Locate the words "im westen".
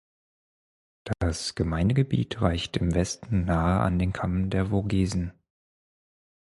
2.77-3.45